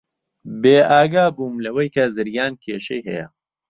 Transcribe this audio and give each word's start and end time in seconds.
بێئاگا 0.61 1.25
بووم 1.35 1.55
لەوەی 1.65 1.89
کە 1.95 2.03
زریان 2.15 2.53
کێشەی 2.63 3.05
هەیە. 3.09 3.25